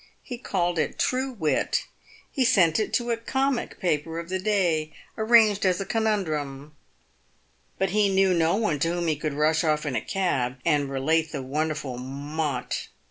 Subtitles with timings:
[0.23, 1.83] He called it true wit.
[2.31, 6.75] He sent it to a comic paper of the day arranged as a conundrum.
[7.77, 10.89] But he knew no one to whom he could rush off in a cab and
[10.89, 12.87] relate the wonderful mot.